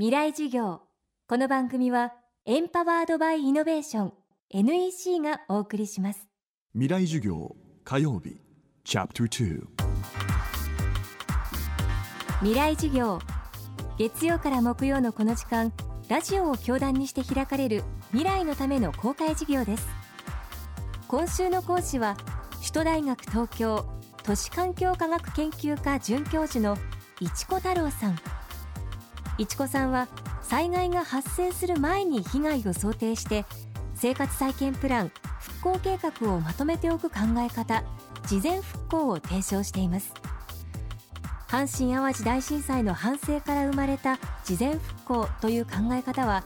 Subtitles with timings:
[0.00, 0.80] 未来授業。
[1.28, 2.14] この番組は
[2.46, 4.12] エンパワードバイイノベーション
[4.48, 6.26] NEC がお送りします。
[6.72, 8.40] 未来授業火曜日
[8.82, 9.60] チャプター
[12.38, 13.18] 未来授業
[13.98, 15.70] 月曜から木曜のこの時間
[16.08, 19.86] ラジオを教壇にして開かれる未来のための公開授業です。
[21.08, 22.16] 今週の講師は
[22.60, 23.84] 首都大学東京
[24.22, 26.78] 都市環境科学研究科准教授の
[27.20, 28.16] 市子太郎さん
[29.40, 30.06] 市子さんは
[30.42, 33.46] 災害が発生する前に被害を想定して
[33.94, 37.82] 生活再建プラン復興計画をまとめておく考え方
[38.26, 40.12] 事前復興を提唱しています。
[41.48, 46.44] 阪神・淡路大震災の反省から生まれた事前復興という考え方は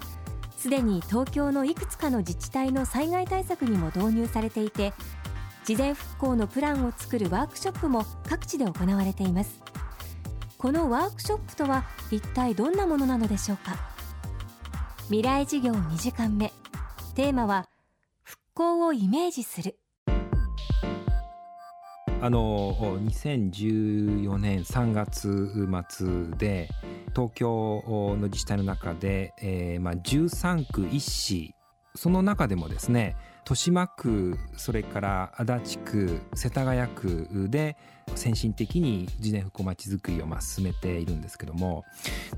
[0.56, 4.94] すでに東京のいくつかの自治体の災害対策にも導入されていて
[5.64, 9.73] 事前復興のプランを作るワークショップも各地で行われています。
[10.64, 13.76] このワークショップとは一体どんなものなのでしょうか？
[15.08, 16.54] 未来事業2時間目。
[17.14, 17.68] テーマは
[18.22, 19.76] 復興をイメージする。
[22.22, 25.52] あの2014年3月
[25.90, 26.70] 末で
[27.14, 31.54] 東京の自治体の中で、えーまあ、13区1市
[31.94, 37.76] その中でもですね豊島区それから足立区世田谷区で
[38.14, 41.84] 先進的に自然復興まちづくりをまあ進めているんですけども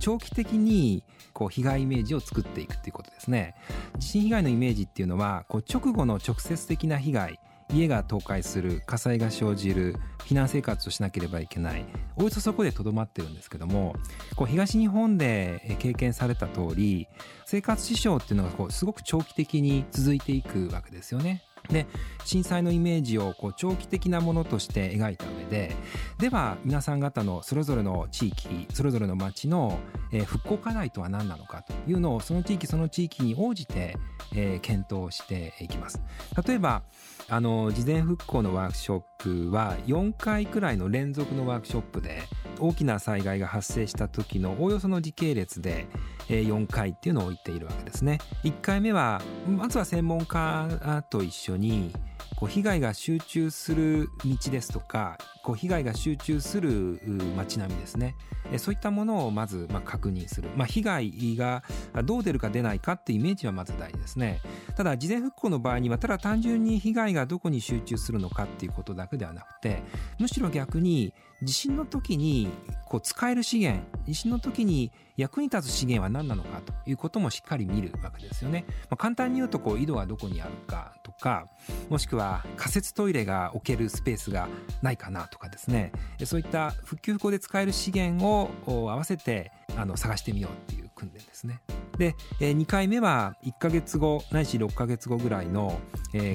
[0.00, 3.54] 長期的にこう被害イメージを作っていくっていうことですね。
[3.98, 7.38] 地震被害のイメージっていうのはこう直後の直接的な被害
[7.72, 11.84] 家が倒壊する火災が生じる避難生活をしなければいけない
[12.16, 13.94] およそそこでとどまってるんですけども
[14.36, 17.08] こう東日本で経験された通り
[17.44, 21.45] 生活支障っていうのがこうすごく長期的に続いていくわけですよね。
[21.66, 21.86] で
[22.24, 25.76] 震災のイメージをこう長期的なものとして描いた上で
[26.18, 29.78] では皆さん方のそれぞれの地域それぞれの町の、
[30.12, 33.96] え、復興課題とは何なのかというのをその地域その地域に応じて、
[34.34, 36.00] え、検討していきます。
[36.46, 36.82] 例えば
[37.28, 42.22] あの事前復興のワークショップは4回くらいの連続のワークショップで
[42.58, 45.86] 大きな災害が発生した時のおおよその時系列で
[46.28, 48.18] 4回っていうのを置いているわけですね。
[48.44, 51.92] 1回目はまずは専門家と一緒に
[52.36, 57.00] こう被害が集中する道ですとかこう被害が集中する
[57.36, 58.14] 街並みですね。
[58.58, 61.64] そういったものをまずま確認する、まあ、被害が
[62.04, 64.40] どう出るか出ないかっていうイメージはまず大事ですね。
[64.76, 69.82] ただ事前復興の場合にはただ単純に被害がどこに集中するのかっていうことだけではなくて
[70.18, 72.50] むしろ逆に地震の時に
[72.86, 78.64] こう使える資源地震の時に役に立つ資源は何なのかということもしっかり見るわけですよね。
[78.68, 81.48] まあ、簡単に言うとこう井戸はどこにあるかか
[81.88, 84.48] もしくは仮設トイレが置けるスペースが
[84.82, 85.92] ないかなとかですね
[86.24, 91.60] そういった復旧復興で使える資源を合わせてあの探してみようっていう訓練ですね。
[91.98, 95.78] で、2回目は1ヶ月後ないし6ヶ月後ぐらいの、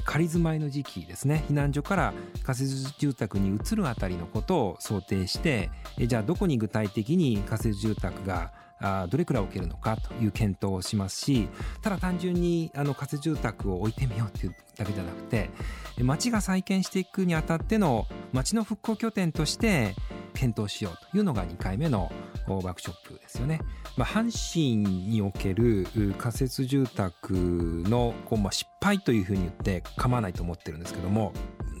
[0.04, 11.48] 仮住まいの時期ですね避難所から仮設住宅に移るあたりのことを想定して、じゃあどこに具体的に仮設住宅があどれくらい置けるのかという検討をしますし
[11.80, 15.50] ただ単純にあの仮設住宅を置いてみようっていうだけじゃなくて
[15.98, 19.94] 町が再建していくにあたっての町の復興拠点として
[20.34, 22.10] 検討しようというのが2回目の
[22.46, 23.60] ワークショップですよね。
[23.96, 25.86] まあ、阪神における
[26.18, 31.32] 仮設住宅のこう、まあ、失敗というふうに言って構わないと思ってるんですけども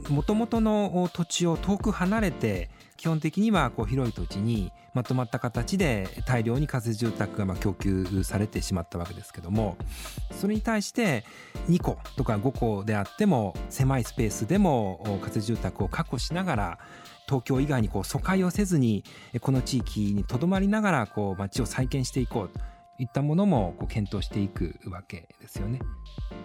[0.08, 2.70] もともとの土地を遠く離れて
[3.02, 9.76] 基本的にはこう広い土地にまとまった形で大量に仮設住宅がま供給されてしまったわけですけども
[10.30, 11.24] それに対して
[11.68, 16.78] 2個とか5個であっても狭いスペースでも仮設住宅を確保しながら
[17.26, 19.02] 東京以外にこう疎開をせずに
[19.40, 22.71] この地域にとどまりながらこう街を再建していこう。
[23.02, 25.80] いったものもこう検討していくわけですよね。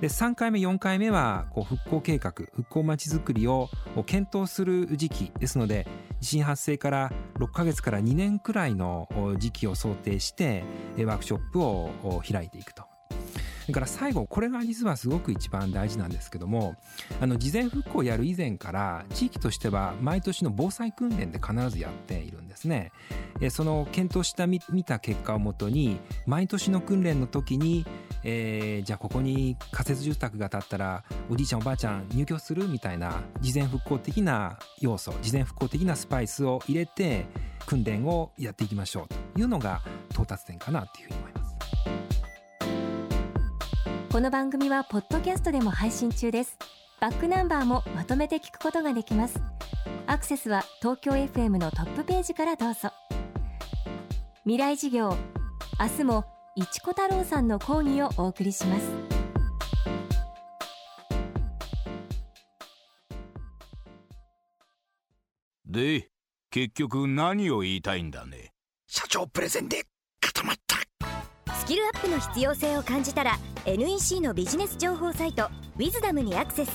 [0.01, 3.69] で3回目4回目はこう復興計画復興まちづくりを
[4.05, 5.87] 検討する時期ですので
[6.19, 9.07] 地震発生から6ヶ月から2年くらいの
[9.37, 10.63] 時期を想定して
[10.97, 12.86] ワークショップを開いていくと
[13.67, 16.77] それから最後これが実はすごく一番大事なんですけども
[17.19, 22.93] あの事前復興をやる以前から地域としては毎年の防災訓練で必ずやっているんですね。
[23.49, 27.85] その検討した見た結果をもとに毎年の訓練の時に
[28.23, 37.25] えー、じゃあここに仮設住宅が建ったらおじいちゃんおばあちゃん入居するみたいな事前復興的な要素事前復興的なスパイスを入れて
[37.65, 39.81] 訓練をやっていきましょうというのが
[40.11, 41.16] 到達点かなというふうに
[44.17, 46.57] この番組はポッドキャストでも配信中です。
[46.99, 49.39] バックナンバーもまとめて聞くことができます。
[50.07, 52.89] アクセスは東京 FM のトップページからどうぞ。
[54.43, 55.15] 未来事業
[55.79, 56.25] 明日も
[56.55, 58.89] 一子太郎さんの講義をお送りします。
[65.67, 66.09] で
[66.49, 68.51] 結局何を言いたいんだね？
[68.87, 69.83] 社長プレゼンで
[70.19, 70.77] 固まった。
[71.53, 73.37] スキルアップの必要性を感じたら
[73.67, 76.71] NEC のビジネス情報サイト「ウィズダムにアクセス。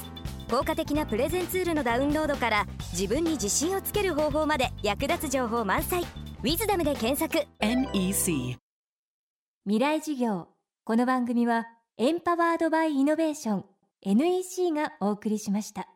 [0.51, 6.03] 効果的なプレゼンツールのダウンロードから自分に自信をつける方法まで役立つ情報満載
[6.45, 7.49] 「ウィズダムで検索。
[7.61, 8.59] NEC
[9.65, 10.49] 未来授業。
[10.85, 11.65] この番組は
[11.97, 13.65] エンパワードバイイノベーション
[14.03, 15.89] NEC がお送りしました